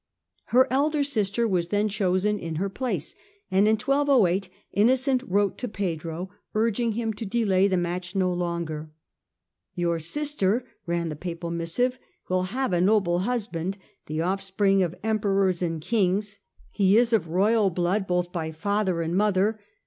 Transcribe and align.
Her 0.45 0.65
elder 0.73 1.03
sister 1.03 1.47
was 1.47 1.67
then 1.67 1.87
chosen 1.87 2.39
in 2.39 2.55
her 2.55 2.69
place, 2.71 3.13
and 3.51 3.67
in 3.67 3.75
1208 3.77 4.49
Innocent 4.71 5.21
wrote 5.27 5.59
to 5.59 5.67
Pedro 5.67 6.31
urging 6.55 6.93
him 6.93 7.13
to 7.13 7.23
delay 7.23 7.67
the 7.67 7.77
match 7.77 8.15
no 8.15 8.33
longer." 8.33 8.89
Your 9.75 9.99
sister," 9.99 10.65
ran 10.87 11.09
the 11.09 11.15
Papal 11.15 11.51
missive," 11.51 11.99
will 12.29 12.45
have 12.49 12.73
a 12.73 12.81
noble 12.81 13.19
husband, 13.19 13.77
the 14.07 14.21
off 14.21 14.41
spring 14.41 14.81
of 14.81 14.95
Emperors 15.03 15.61
and 15.61 15.79
Kings; 15.79 16.39
he 16.71 16.97
is 16.97 17.13
of 17.13 17.27
royal 17.29 17.69
blood 17.69 18.07
THE 18.07 18.07
CHILD 18.07 18.07
OF 18.07 18.09
MOTHER 18.09 18.23
CHURCH 18.23 18.25
31 18.25 18.25
both 18.25 18.33
by 18.33 18.59
father 18.59 19.01
and 19.03 19.15
mother. 19.15 19.59